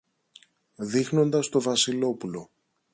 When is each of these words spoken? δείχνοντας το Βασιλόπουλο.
δείχνοντας 0.75 1.49
το 1.49 1.61
Βασιλόπουλο. 1.61 2.49